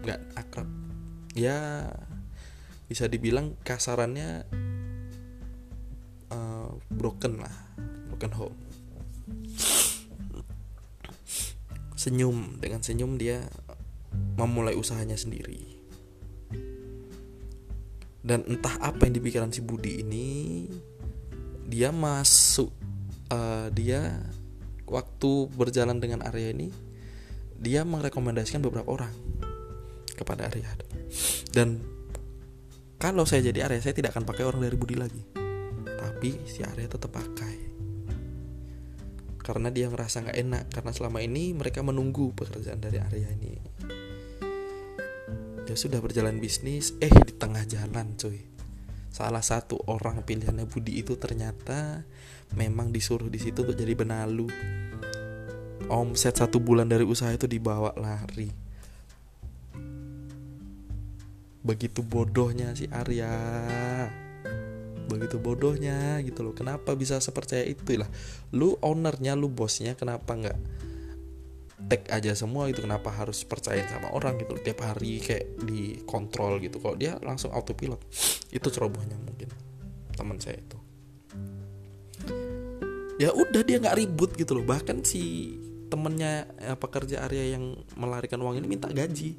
nggak 0.05 0.21
akrab. 0.37 0.69
Ya 1.39 1.89
bisa 2.91 3.07
dibilang 3.07 3.55
kasarannya 3.63 4.45
uh, 6.35 6.75
broken 6.91 7.39
lah 7.39 7.55
broken 8.11 8.33
home. 8.35 8.59
Senyum 11.95 12.59
dengan 12.59 12.83
senyum 12.83 13.15
dia 13.15 13.47
memulai 14.35 14.75
usahanya 14.75 15.15
sendiri 15.15 15.70
dan 18.31 18.47
entah 18.47 18.79
apa 18.79 19.11
yang 19.11 19.19
dipikiran 19.19 19.51
si 19.51 19.59
Budi 19.59 20.07
ini 20.07 20.29
dia 21.67 21.91
masuk 21.91 22.71
uh, 23.35 23.67
dia 23.75 24.23
waktu 24.87 25.51
berjalan 25.51 25.99
dengan 25.99 26.23
Arya 26.23 26.55
ini 26.55 26.71
dia 27.59 27.83
merekomendasikan 27.83 28.63
beberapa 28.63 28.87
orang 28.87 29.11
kepada 30.15 30.47
Arya. 30.47 30.79
Dan 31.51 31.83
kalau 33.03 33.27
saya 33.27 33.51
jadi 33.51 33.67
Arya 33.67 33.83
saya 33.83 33.99
tidak 33.99 34.15
akan 34.15 34.23
pakai 34.23 34.47
orang 34.47 34.63
dari 34.63 34.79
Budi 34.79 34.95
lagi. 34.95 35.23
Tapi 35.83 36.47
si 36.47 36.63
Arya 36.63 36.87
tetap 36.87 37.11
pakai. 37.11 37.57
Karena 39.43 39.75
dia 39.75 39.91
ngerasa 39.91 40.23
nggak 40.23 40.39
enak 40.39 40.65
karena 40.71 40.91
selama 40.95 41.19
ini 41.19 41.51
mereka 41.51 41.83
menunggu 41.83 42.31
pekerjaan 42.39 42.79
dari 42.79 43.03
Arya 43.03 43.35
ini 43.35 43.80
dia 45.71 45.79
sudah 45.79 46.03
berjalan 46.03 46.43
bisnis 46.43 46.99
eh 46.99 47.15
di 47.15 47.31
tengah 47.31 47.63
jalan 47.63 48.19
cuy. 48.19 48.43
Salah 49.15 49.39
satu 49.39 49.79
orang 49.87 50.27
pilihannya 50.27 50.67
Budi 50.67 50.99
itu 50.99 51.15
ternyata 51.15 52.03
memang 52.59 52.91
disuruh 52.91 53.31
di 53.31 53.39
situ 53.39 53.63
untuk 53.63 53.79
jadi 53.79 53.95
benalu. 53.95 54.51
Omset 55.87 56.43
satu 56.43 56.59
bulan 56.59 56.91
dari 56.91 57.07
usaha 57.07 57.31
itu 57.31 57.47
dibawa 57.47 57.95
lari. 57.95 58.51
Begitu 61.63 62.03
bodohnya 62.03 62.75
si 62.75 62.91
Arya. 62.91 63.31
Begitu 65.07 65.39
bodohnya 65.39 66.19
gitu 66.27 66.43
loh. 66.43 66.51
Kenapa 66.51 66.99
bisa 66.99 67.23
sepercaya 67.23 67.63
itu 67.63 67.95
lah? 67.95 68.11
Lu 68.51 68.75
ownernya 68.83 69.39
lu 69.39 69.47
bosnya 69.47 69.95
kenapa 69.95 70.35
nggak 70.35 70.59
tag 71.89 72.05
aja 72.13 72.37
semua 72.37 72.69
itu 72.69 72.85
kenapa 72.85 73.09
harus 73.09 73.43
percaya 73.47 73.83
sama 73.89 74.13
orang 74.13 74.37
gitu 74.37 74.59
tiap 74.61 74.85
hari 74.85 75.23
kayak 75.23 75.65
dikontrol 75.65 76.61
gitu. 76.61 76.83
Kalau 76.83 76.97
dia 76.99 77.17
langsung 77.25 77.55
autopilot 77.55 78.03
itu 78.57 78.69
cerobohnya 78.69 79.17
mungkin 79.17 79.49
teman 80.15 80.37
saya 80.37 80.61
itu. 80.61 80.79
Ya 83.21 83.37
udah 83.37 83.63
dia 83.65 83.77
nggak 83.81 83.97
ribut 84.01 84.31
gitu 84.37 84.61
loh. 84.61 84.65
Bahkan 84.65 85.05
si 85.05 85.57
temennya 85.93 86.49
ya, 86.57 86.75
pekerja 86.77 87.27
Arya 87.27 87.57
yang 87.59 87.77
melarikan 87.97 88.41
uang 88.41 88.61
ini 88.61 88.67
minta 88.69 88.89
gaji. 88.89 89.37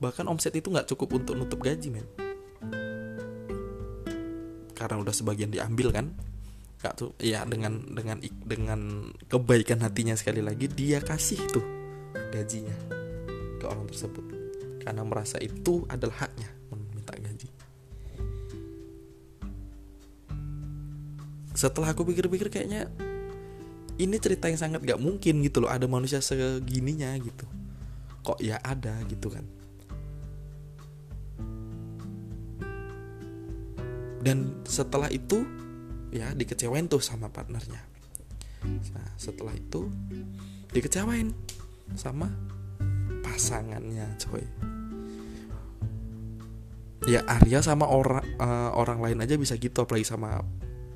Bahkan 0.00 0.26
omset 0.26 0.56
itu 0.56 0.72
nggak 0.72 0.88
cukup 0.88 1.20
untuk 1.20 1.34
nutup 1.36 1.60
gaji 1.60 1.92
men. 1.92 2.06
Karena 4.74 4.96
udah 4.96 5.12
sebagian 5.12 5.52
diambil 5.52 5.92
kan 5.92 6.29
Kak 6.80 6.96
tuh 6.96 7.12
ya 7.20 7.44
dengan 7.44 7.76
dengan 7.92 8.16
dengan 8.40 9.12
kebaikan 9.28 9.84
hatinya 9.84 10.16
sekali 10.16 10.40
lagi 10.40 10.64
dia 10.64 11.04
kasih 11.04 11.36
tuh 11.52 11.64
gajinya 12.32 12.72
ke 13.60 13.68
orang 13.68 13.84
tersebut 13.84 14.24
karena 14.80 15.04
merasa 15.04 15.36
itu 15.44 15.84
adalah 15.92 16.24
haknya 16.24 16.48
meminta 16.72 17.12
gaji. 17.20 17.48
Setelah 21.52 21.92
aku 21.92 22.08
pikir-pikir 22.08 22.48
kayaknya 22.48 22.88
ini 24.00 24.16
cerita 24.16 24.48
yang 24.48 24.56
sangat 24.56 24.80
gak 24.80 24.96
mungkin 24.96 25.44
gitu 25.44 25.60
loh 25.60 25.68
ada 25.68 25.84
manusia 25.84 26.24
segininya 26.24 27.12
gitu. 27.20 27.44
Kok 28.24 28.40
ya 28.40 28.56
ada 28.64 28.96
gitu 29.04 29.28
kan. 29.28 29.44
Dan 34.24 34.64
setelah 34.64 35.12
itu 35.12 35.44
ya 36.10 36.34
dikecewain 36.34 36.90
tuh 36.90 37.02
sama 37.02 37.30
partnernya. 37.30 37.80
Nah 38.66 39.08
setelah 39.16 39.54
itu 39.54 39.88
dikecewain 40.74 41.32
sama 41.94 42.30
pasangannya 43.24 44.06
coy. 44.20 44.44
Ya 47.08 47.24
Arya 47.24 47.64
sama 47.64 47.88
orang 47.88 48.26
uh, 48.36 48.76
orang 48.76 49.00
lain 49.00 49.18
aja 49.24 49.40
bisa 49.40 49.56
gitu 49.56 49.82
apalagi 49.82 50.04
sama 50.04 50.44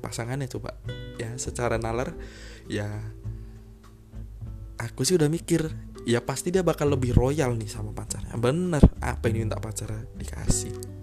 pasangannya 0.05 0.45
coba. 0.45 0.77
Ya 1.17 1.33
secara 1.41 1.81
nalar 1.81 2.13
ya 2.69 2.87
aku 4.77 5.01
sih 5.01 5.17
udah 5.17 5.31
mikir 5.31 5.65
ya 6.05 6.21
pasti 6.21 6.53
dia 6.53 6.61
bakal 6.61 6.93
lebih 6.93 7.17
royal 7.17 7.57
nih 7.57 7.71
sama 7.71 7.89
pacarnya. 7.95 8.37
Bener 8.37 8.83
apa 9.01 9.25
yang 9.31 9.41
diminta 9.41 9.57
pacarnya 9.57 10.05
dikasih 10.13 10.94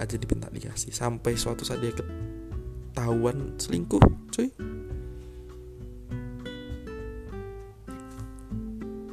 aja 0.00 0.16
diminta 0.16 0.48
dikasih. 0.48 0.90
Sampai 0.90 1.36
suatu 1.36 1.62
saat 1.62 1.84
dia 1.84 1.92
ketahuan 1.92 3.56
selingkuh 3.60 4.02
cuy. 4.32 4.48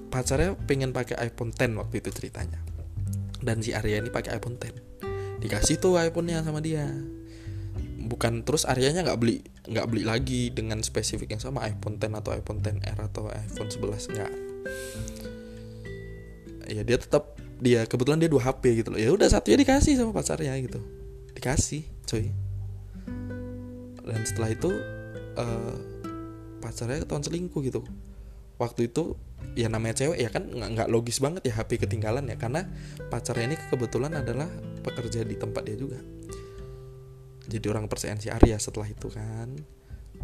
Pacarnya 0.07 0.57
pengen 0.65 0.95
pakai 0.95 1.29
iPhone 1.29 1.53
10 1.53 1.77
waktu 1.77 2.01
itu 2.01 2.09
ceritanya. 2.09 2.63
Dan 3.37 3.61
si 3.61 3.75
Arya 3.75 4.01
ini 4.01 4.09
pakai 4.09 4.39
iPhone 4.39 4.57
10 4.57 4.87
dikasih 5.37 5.77
tuh 5.77 6.01
iPhone-nya 6.01 6.41
sama 6.41 6.59
dia. 6.61 6.89
Bukan 8.07 8.47
terus 8.47 8.63
Aryanya 8.63 9.03
nggak 9.03 9.19
beli 9.19 9.43
nggak 9.67 9.87
beli 9.91 10.03
lagi 10.07 10.49
dengan 10.49 10.79
spesifik 10.79 11.35
yang 11.35 11.43
sama 11.43 11.67
iPhone 11.67 11.99
10 11.99 12.17
atau 12.17 12.31
iPhone 12.33 12.59
10R 12.63 12.97
atau 13.11 13.29
iPhone 13.29 13.69
11 13.69 14.13
nggak. 14.15 14.33
Ya 16.67 16.81
dia 16.83 16.97
tetap 16.99 17.37
dia 17.57 17.85
kebetulan 17.89 18.21
dia 18.21 18.29
dua 18.29 18.41
HP 18.45 18.85
gitu 18.85 18.93
loh. 18.93 18.99
Ya 19.01 19.09
udah 19.13 19.27
satunya 19.29 19.57
dikasih 19.61 19.97
sama 19.97 20.13
pacarnya 20.13 20.53
gitu. 20.61 20.79
Dikasih 21.33 21.85
cuy 22.07 22.33
dan 24.07 24.23
setelah 24.23 24.49
itu 24.55 24.71
uh, 25.35 25.75
pacarnya 26.63 27.03
ketahuan 27.03 27.23
selingkuh 27.27 27.61
gitu. 27.67 27.83
Waktu 28.57 28.89
itu 28.89 29.13
ya 29.53 29.69
namanya 29.69 30.01
cewek 30.01 30.17
ya 30.17 30.29
kan 30.33 30.49
nggak 30.49 30.89
logis 30.89 31.21
banget 31.21 31.45
ya 31.45 31.59
HP 31.59 31.83
ketinggalan 31.83 32.25
ya. 32.31 32.39
Karena 32.39 32.65
pacarnya 33.11 33.53
ini 33.53 33.57
kebetulan 33.69 34.15
adalah 34.15 34.47
pekerja 34.81 35.21
di 35.27 35.35
tempat 35.35 35.67
dia 35.67 35.77
juga. 35.77 35.99
Jadi 37.47 37.65
orang 37.67 37.87
percayaan 37.87 38.19
si 38.19 38.31
Arya 38.31 38.57
setelah 38.57 38.87
itu 38.87 39.11
kan. 39.11 39.51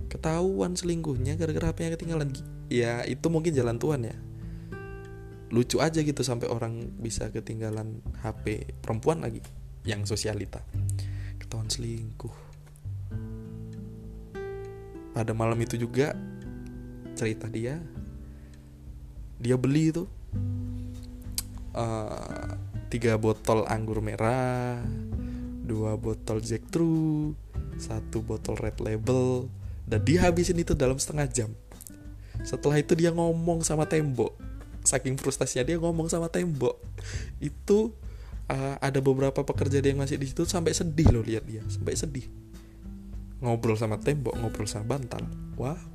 Ketahuan 0.10 0.74
selingkuhnya 0.74 1.38
gara-gara 1.38 1.72
HP-nya 1.72 1.92
ketinggalan. 2.00 2.34
Ya 2.72 3.06
itu 3.06 3.28
mungkin 3.30 3.54
jalan 3.54 3.78
Tuhan 3.78 4.10
ya 4.10 4.16
lucu 5.54 5.78
aja 5.78 6.02
gitu 6.02 6.26
sampai 6.26 6.50
orang 6.50 6.90
bisa 6.98 7.30
ketinggalan 7.30 8.02
HP 8.26 8.74
perempuan 8.82 9.22
lagi 9.22 9.38
yang 9.86 10.02
sosialita. 10.02 10.66
Ketahuan 11.38 11.70
selingkuh. 11.70 12.34
Pada 15.14 15.38
malam 15.38 15.62
itu 15.62 15.78
juga 15.78 16.18
cerita 17.14 17.46
dia. 17.46 17.78
Dia 19.38 19.54
beli 19.54 19.94
itu 19.94 20.10
uh, 21.78 22.58
tiga 22.90 23.22
botol 23.22 23.70
anggur 23.70 24.02
merah 24.02 24.82
dua 25.64 25.96
botol 26.02 26.42
Jack 26.42 26.74
True 26.74 27.38
satu 27.78 28.26
botol 28.26 28.58
Red 28.58 28.82
Label 28.82 29.46
dan 29.86 30.02
dia 30.02 30.26
habisin 30.26 30.58
itu 30.58 30.74
dalam 30.74 30.98
setengah 30.98 31.30
jam. 31.30 31.52
Setelah 32.42 32.82
itu 32.82 32.98
dia 32.98 33.14
ngomong 33.14 33.62
sama 33.62 33.86
tembok 33.86 34.34
saking 34.84 35.16
frustasinya 35.16 35.64
dia 35.64 35.80
ngomong 35.80 36.12
sama 36.12 36.28
tembok. 36.28 36.76
Itu 37.40 37.96
uh, 38.52 38.76
ada 38.80 39.00
beberapa 39.00 39.44
pekerja 39.44 39.80
dia 39.80 39.96
yang 39.96 40.04
masih 40.04 40.20
di 40.20 40.28
situ 40.28 40.44
sampai 40.44 40.76
sedih 40.76 41.08
loh 41.12 41.24
lihat 41.24 41.48
dia 41.48 41.64
sampai 41.72 41.96
sedih. 41.96 42.28
Ngobrol 43.44 43.76
sama 43.76 44.00
tembok 44.00 44.36
ngobrol 44.40 44.68
sama 44.68 45.00
bantal. 45.00 45.24
Wow. 45.60 45.78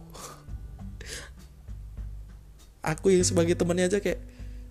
Aku 2.96 3.12
yang 3.12 3.24
sebagai 3.24 3.56
temannya 3.56 3.88
aja 3.88 4.00
kayak 4.00 4.20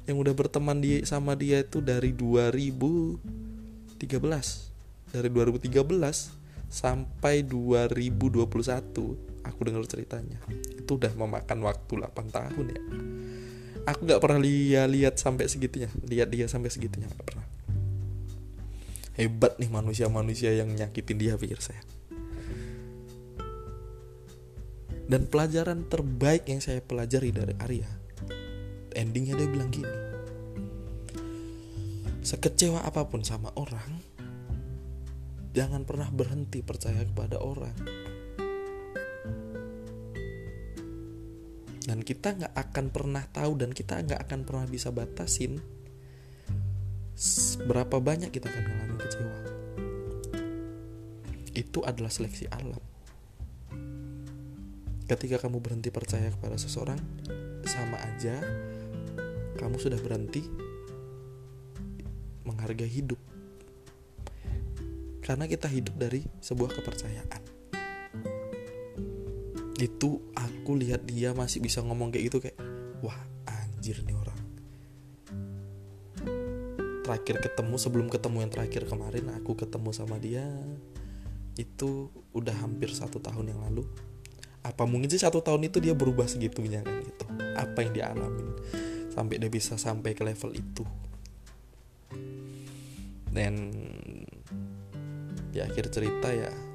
yang 0.07 0.17
udah 0.17 0.31
berteman 0.31 0.79
di 0.79 1.03
sama 1.03 1.35
dia 1.35 1.59
itu 1.61 1.83
dari 1.83 2.15
2013 2.15 3.99
dari 5.11 5.29
2013 5.31 5.73
sampai 6.67 7.43
2021 7.43 9.43
aku 9.43 9.59
dengar 9.63 9.83
ceritanya. 9.87 10.39
Itu 10.75 10.95
udah 10.95 11.11
memakan 11.15 11.59
waktu 11.63 11.93
8 12.03 12.31
tahun 12.31 12.65
ya 12.71 12.81
aku 13.87 14.03
nggak 14.03 14.19
pernah 14.19 14.43
lihat 14.43 14.91
lihat 14.91 15.15
sampai 15.15 15.47
segitunya. 15.47 15.87
Lihat 16.03 16.27
dia 16.27 16.45
sampai 16.51 16.67
segitunya 16.67 17.07
nggak 17.07 17.23
pernah. 17.23 17.45
Hebat 19.15 19.57
nih 19.57 19.71
manusia-manusia 19.71 20.53
yang 20.53 20.69
nyakitin 20.75 21.17
dia 21.17 21.39
pikir 21.39 21.63
saya. 21.63 21.81
Dan 25.07 25.31
pelajaran 25.31 25.87
terbaik 25.87 26.51
yang 26.51 26.59
saya 26.59 26.83
pelajari 26.83 27.31
dari 27.31 27.55
Arya 27.63 28.07
endingnya 28.97 29.37
dia 29.37 29.47
bilang 29.47 29.69
gini 29.69 29.95
sekecewa 32.25 32.83
apa 32.83 33.05
pun 33.07 33.21
sama 33.21 33.53
orang 33.55 34.01
jangan 35.53 35.85
pernah 35.85 36.09
berhenti 36.09 36.65
percaya 36.65 37.05
kepada 37.05 37.39
orang 37.39 37.77
dan 41.87 42.03
kita 42.03 42.35
nggak 42.35 42.51
akan 42.51 42.85
pernah 42.91 43.23
tahu 43.31 43.63
dan 43.63 43.71
kita 43.71 44.03
nggak 44.03 44.27
akan 44.27 44.43
pernah 44.43 44.67
bisa 44.67 44.91
batasin 44.91 45.63
berapa 47.63 47.97
banyak 48.03 48.27
kita 48.29 48.51
akan 48.51 48.63
mengalami 48.67 48.99
kecewa. 49.07 49.39
Itu 51.55 51.81
adalah 51.87 52.11
seleksi 52.11 52.51
alam. 52.51 52.83
Ketika 55.07 55.39
kamu 55.39 55.63
berhenti 55.63 55.87
percaya 55.87 56.27
kepada 56.27 56.59
seseorang 56.59 56.99
sama 57.63 57.95
aja 58.03 58.35
kamu 59.55 59.79
sudah 59.79 59.97
berhenti 60.03 60.43
menghargai 62.43 62.91
hidup. 62.91 63.17
Karena 65.23 65.47
kita 65.47 65.71
hidup 65.71 65.95
dari 65.95 66.27
sebuah 66.43 66.75
kepercayaan 66.75 67.46
itu 69.77 70.17
aku 70.33 70.73
lihat 70.73 71.05
dia 71.05 71.37
masih 71.37 71.61
bisa 71.61 71.85
ngomong 71.85 72.09
kayak 72.09 72.25
gitu 72.33 72.37
kayak 72.41 72.57
wah 73.05 73.17
anjir 73.45 74.01
nih 74.01 74.17
orang. 74.17 74.41
Terakhir 77.05 77.39
ketemu 77.39 77.75
sebelum 77.79 78.07
ketemu 78.09 78.37
yang 78.43 78.51
terakhir 78.51 78.83
kemarin 78.89 79.31
aku 79.37 79.53
ketemu 79.53 79.89
sama 79.93 80.17
dia. 80.17 80.43
Itu 81.55 82.09
udah 82.33 82.53
hampir 82.57 82.89
satu 82.89 83.21
tahun 83.21 83.53
yang 83.53 83.61
lalu. 83.69 83.85
Apa 84.65 84.83
mungkin 84.83 85.07
sih 85.07 85.21
satu 85.21 85.39
tahun 85.39 85.69
itu 85.69 85.79
dia 85.79 85.93
berubah 85.93 86.27
segitunya 86.27 86.83
kan 86.83 86.97
gitu? 87.05 87.25
Apa 87.55 87.85
yang 87.85 87.93
dia 87.93 88.11
sampai 89.13 89.39
dia 89.39 89.47
bisa 89.47 89.77
sampai 89.77 90.17
ke 90.17 90.25
level 90.25 90.51
itu? 90.57 90.83
Dan 93.29 93.69
di 95.53 95.61
akhir 95.61 95.93
cerita 95.93 96.33
ya 96.33 96.66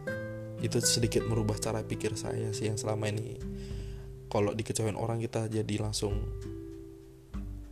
itu 0.62 0.78
sedikit 0.78 1.26
merubah 1.26 1.58
cara 1.58 1.82
pikir 1.82 2.14
saya 2.14 2.54
sih 2.54 2.70
yang 2.70 2.78
selama 2.78 3.10
ini. 3.10 3.36
Kalau 4.30 4.54
dikecewain 4.54 4.96
orang 4.96 5.18
kita 5.20 5.50
jadi 5.50 5.74
langsung 5.82 6.14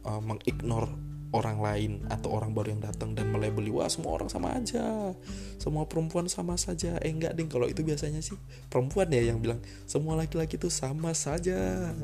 uh, 0.04 0.20
mengignore 0.20 0.90
orang 1.30 1.62
lain 1.62 1.92
atau 2.10 2.34
orang 2.34 2.50
baru 2.50 2.74
yang 2.74 2.82
datang 2.82 3.14
dan 3.14 3.30
melebeli 3.30 3.70
wah 3.70 3.86
semua 3.86 4.18
orang 4.18 4.26
sama 4.26 4.58
aja. 4.58 5.14
Semua 5.62 5.86
perempuan 5.86 6.26
sama 6.26 6.58
saja. 6.58 6.98
Eh 7.00 7.14
enggak 7.14 7.38
ding. 7.38 7.46
Kalau 7.46 7.70
itu 7.70 7.86
biasanya 7.86 8.18
sih 8.18 8.34
perempuan 8.66 9.08
ya 9.14 9.22
yang 9.22 9.38
bilang 9.38 9.62
semua 9.86 10.18
laki-laki 10.18 10.58
itu 10.58 10.68
sama 10.68 11.14
saja. 11.14 11.94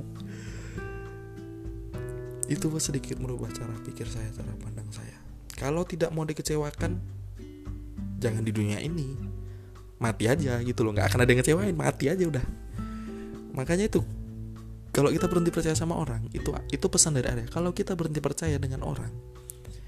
Itu 2.47 2.71
sedikit 2.79 3.19
merubah 3.19 3.51
cara 3.51 3.75
pikir 3.83 4.07
saya 4.07 4.31
cara 4.31 4.55
pandang 4.63 4.87
saya. 4.95 5.19
Kalau 5.59 5.83
tidak 5.83 6.15
mau 6.15 6.23
dikecewakan 6.23 7.03
jangan 8.23 8.47
di 8.47 8.53
dunia 8.55 8.79
ini 8.79 9.36
mati 9.97 10.25
aja 10.29 10.61
gitu 10.61 10.81
loh. 10.85 10.93
Nggak 10.93 11.13
akan 11.13 11.19
ada 11.25 11.31
yang 11.33 11.41
ngecewain 11.41 11.77
mati 11.77 12.05
aja 12.13 12.25
udah. 12.25 12.45
Makanya 13.57 13.89
itu 13.89 14.05
kalau 14.97 15.13
kita 15.13 15.29
berhenti 15.29 15.53
percaya 15.53 15.77
sama 15.77 15.97
orang 16.01 16.25
itu 16.33 16.49
itu 16.73 16.87
pesan 16.89 17.17
dari 17.17 17.29
Arya. 17.29 17.47
Kalau 17.53 17.77
kita 17.77 17.93
berhenti 17.93 18.21
percaya 18.25 18.57
dengan 18.57 18.85
orang 18.85 19.13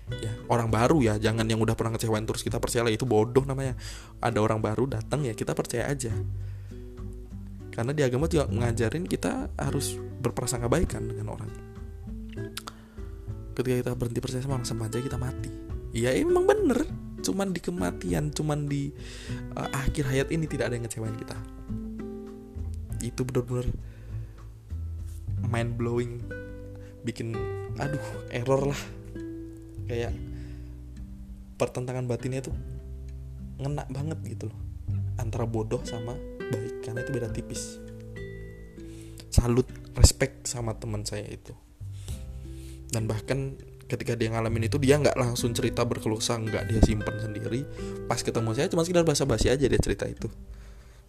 ya 0.09 0.33
orang 0.49 0.73
baru 0.73 1.05
ya 1.05 1.15
jangan 1.21 1.45
yang 1.45 1.61
udah 1.61 1.77
pernah 1.77 1.93
ngecewain 1.93 2.25
terus 2.25 2.41
kita 2.41 2.57
percaya 2.57 2.85
lah 2.89 2.93
itu 2.93 3.09
bodoh 3.09 3.45
namanya. 3.45 3.77
Ada 4.21 4.41
orang 4.41 4.61
baru 4.61 4.85
datang 4.89 5.25
ya 5.25 5.33
kita 5.33 5.57
percaya 5.57 5.89
aja. 5.89 6.13
Karena 7.73 7.95
di 7.95 8.03
agama 8.03 8.27
juga 8.27 8.51
ngajarin 8.51 9.07
kita 9.07 9.55
harus 9.55 9.97
berprasangka 9.97 10.67
baik 10.67 10.99
kan 10.99 11.05
dengan 11.09 11.33
orang. 11.33 11.51
Ketika 13.57 13.77
kita 13.81 13.93
berhenti 13.97 14.21
percaya 14.21 14.43
sama 14.45 14.61
orang 14.61 14.69
sama 14.69 14.93
aja 14.93 14.99
kita 15.01 15.17
mati. 15.17 15.51
Ya 15.97 16.13
emang 16.13 16.45
bener 16.45 16.85
cuman 17.29 17.53
di 17.53 17.61
kematian 17.61 18.33
cuman 18.33 18.65
di 18.65 18.89
uh, 19.53 19.69
akhir 19.77 20.09
hayat 20.09 20.29
ini 20.33 20.49
tidak 20.49 20.73
ada 20.73 20.81
yang 20.81 20.89
ngecewain 20.89 21.13
kita. 21.21 21.37
Itu 23.05 23.29
benar-benar 23.29 23.69
mind 25.45 25.77
blowing 25.77 26.25
bikin 27.05 27.37
aduh 27.77 28.01
error 28.33 28.73
lah. 28.73 28.83
Kayak 29.85 30.17
pertentangan 31.61 32.09
batinnya 32.09 32.41
tuh 32.49 32.57
ngena 33.61 33.85
banget 33.93 34.19
gitu 34.25 34.49
loh. 34.49 34.59
Antara 35.21 35.45
bodoh 35.45 35.85
sama 35.85 36.17
baik 36.49 36.81
karena 36.81 37.05
itu 37.05 37.13
beda 37.13 37.29
tipis. 37.29 37.77
Salut 39.29 39.69
respect 39.93 40.49
sama 40.49 40.73
teman 40.81 41.05
saya 41.05 41.29
itu. 41.29 41.53
Dan 42.89 43.05
bahkan 43.05 43.61
ketika 43.89 44.13
dia 44.15 44.29
ngalamin 44.29 44.69
itu 44.69 44.77
dia 44.77 45.01
nggak 45.01 45.17
langsung 45.17 45.57
cerita 45.57 45.83
berkeluh 45.83 46.21
nggak 46.21 46.65
dia 46.69 46.81
simpen 46.85 47.17
sendiri. 47.17 47.65
Pas 48.05 48.21
ketemu 48.21 48.53
saya 48.53 48.69
cuma 48.69 48.85
sekedar 48.85 49.09
basa-basi 49.09 49.49
aja 49.49 49.65
dia 49.65 49.81
cerita 49.81 50.05
itu. 50.05 50.29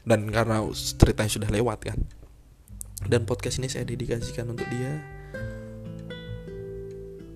Dan 0.07 0.31
karena 0.31 0.63
ceritanya 0.73 1.31
sudah 1.31 1.49
lewat 1.51 1.79
kan. 1.91 1.99
Dan 3.03 3.27
podcast 3.27 3.59
ini 3.59 3.67
saya 3.67 3.83
dedikasikan 3.83 4.47
untuk 4.47 4.67
dia. 4.71 5.03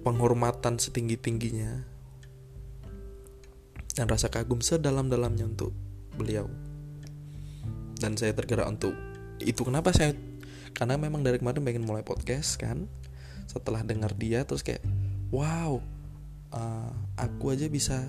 Penghormatan 0.07 0.79
setinggi-tingginya. 0.79 1.83
Dan 3.93 4.05
rasa 4.09 4.31
kagum 4.31 4.63
sedalam-dalamnya 4.63 5.43
untuk 5.47 5.75
beliau. 6.15 6.47
Dan 7.99 8.15
saya 8.15 8.31
tergerak 8.31 8.67
untuk 8.67 8.95
itu. 9.43 9.61
Kenapa 9.63 9.91
saya 9.91 10.15
karena 10.73 10.97
memang 10.97 11.21
dari 11.21 11.37
kemarin 11.37 11.61
pengen 11.63 11.83
mulai 11.83 12.01
podcast 12.01 12.57
kan. 12.57 12.87
Setelah 13.43 13.83
dengar 13.83 14.15
dia 14.15 14.47
terus 14.47 14.63
kayak 14.63 14.81
wow 15.33 15.81
uh, 16.53 16.93
aku 17.17 17.57
aja 17.57 17.65
bisa 17.65 18.05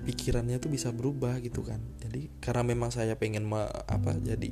pikirannya 0.00 0.58
tuh 0.58 0.72
bisa 0.72 0.90
berubah 0.90 1.38
gitu 1.44 1.62
kan. 1.62 1.78
Jadi 2.02 2.42
karena 2.42 2.66
memang 2.66 2.90
saya 2.90 3.14
pengen 3.14 3.46
me, 3.46 3.62
apa 3.68 4.16
jadi 4.18 4.50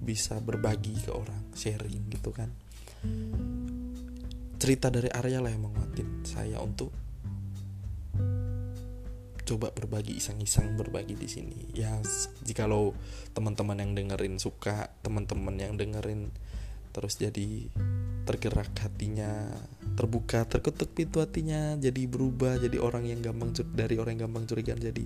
bisa 0.00 0.40
berbagi 0.42 0.98
ke 0.98 1.14
orang 1.14 1.54
sharing 1.54 2.10
gitu 2.10 2.34
kan. 2.34 2.50
Cerita 4.58 4.88
dari 4.88 5.12
Arya 5.12 5.44
lah 5.44 5.52
yang 5.52 5.68
menguatin 5.68 6.24
saya 6.24 6.58
untuk 6.58 6.90
coba 9.44 9.68
berbagi 9.76 10.16
iseng-iseng 10.16 10.74
berbagi 10.74 11.14
di 11.14 11.28
sini. 11.28 11.58
Ya 11.76 12.00
jika 12.42 12.64
lo 12.64 12.96
teman-teman 13.36 13.78
yang 13.78 13.92
dengerin 13.92 14.40
suka 14.40 14.90
teman-teman 15.04 15.54
yang 15.60 15.76
dengerin 15.76 16.32
terus 16.96 17.20
jadi 17.20 17.68
tergerak 18.24 18.72
hatinya 18.80 19.52
terbuka 19.94 20.48
terketuk 20.48 20.90
pintu 20.96 21.20
hatinya 21.20 21.76
jadi 21.76 22.08
berubah 22.08 22.56
jadi 22.56 22.80
orang 22.80 23.04
yang 23.04 23.20
gampang 23.20 23.52
dari 23.76 24.00
orang 24.00 24.16
yang 24.18 24.26
gampang 24.26 24.48
curiga 24.48 24.74
jadi 24.74 25.04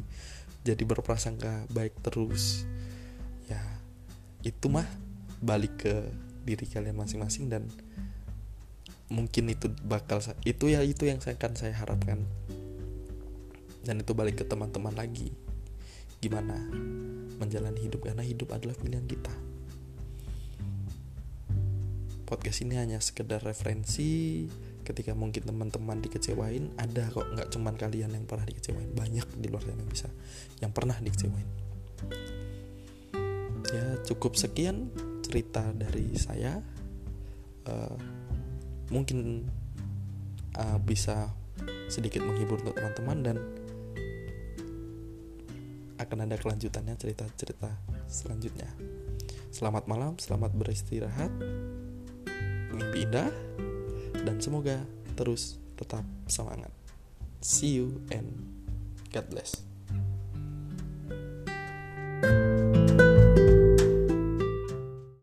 jadi 0.68 0.82
berprasangka 0.84 1.70
baik 1.72 1.96
terus. 2.04 2.68
Itu 4.44 4.70
mah 4.70 4.86
balik 5.42 5.82
ke 5.82 5.94
diri 6.46 6.64
kalian 6.64 6.96
masing-masing 6.96 7.50
dan 7.50 7.68
mungkin 9.10 9.50
itu 9.50 9.68
bakal 9.84 10.22
itu 10.46 10.72
ya 10.72 10.80
itu 10.84 11.04
yang 11.08 11.18
saya 11.18 11.36
akan 11.40 11.52
saya 11.58 11.74
harapkan. 11.74 12.22
Dan 13.82 14.04
itu 14.04 14.12
balik 14.12 14.40
ke 14.40 14.44
teman-teman 14.44 14.94
lagi. 14.94 15.32
Gimana 16.20 16.54
menjalani 17.38 17.80
hidup? 17.82 18.04
Karena 18.04 18.22
hidup 18.22 18.52
adalah 18.52 18.76
pilihan 18.78 19.06
kita 19.08 19.57
podcast 22.28 22.60
ini 22.60 22.76
hanya 22.76 23.00
sekedar 23.00 23.40
referensi. 23.40 24.44
Ketika 24.84 25.16
mungkin 25.16 25.48
teman-teman 25.48 26.00
dikecewain 26.04 26.76
ada 26.76 27.08
kok 27.08 27.24
nggak 27.24 27.48
cuman 27.48 27.74
kalian 27.80 28.12
yang 28.12 28.28
pernah 28.28 28.44
dikecewain. 28.44 28.92
Banyak 28.92 29.40
di 29.40 29.48
luar 29.48 29.64
sana 29.64 29.80
yang 29.80 29.88
bisa 29.88 30.08
yang 30.60 30.72
pernah 30.76 30.96
dikecewain. 31.00 31.48
Ya 33.72 33.96
cukup 34.04 34.36
sekian 34.36 34.92
cerita 35.24 35.72
dari 35.72 36.12
saya. 36.20 36.60
Uh, 37.68 37.96
mungkin 38.92 39.48
uh, 40.56 40.78
bisa 40.80 41.32
sedikit 41.88 42.24
menghibur 42.24 42.60
untuk 42.60 42.76
teman-teman 42.76 43.18
dan 43.24 43.36
akan 46.00 46.18
ada 46.24 46.36
kelanjutannya 46.40 46.96
cerita-cerita 46.96 47.68
selanjutnya. 48.08 48.68
Selamat 49.52 49.84
malam 49.84 50.16
selamat 50.16 50.56
beristirahat 50.56 51.32
mimpi 52.78 53.04
indah 53.04 53.28
dan 54.24 54.38
semoga 54.38 54.78
terus 55.18 55.58
tetap 55.74 56.06
semangat. 56.30 56.70
See 57.42 57.74
you 57.78 58.02
and 58.14 58.46
God 59.10 59.30
bless 59.30 59.67